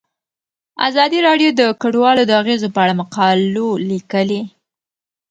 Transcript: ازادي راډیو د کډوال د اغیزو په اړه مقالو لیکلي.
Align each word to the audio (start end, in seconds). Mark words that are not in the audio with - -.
ازادي 0.87 1.19
راډیو 1.27 1.49
د 1.59 1.61
کډوال 1.81 2.17
د 2.25 2.31
اغیزو 2.41 2.67
په 2.75 2.79
اړه 2.83 2.93
مقالو 3.01 3.67
لیکلي. 3.89 4.41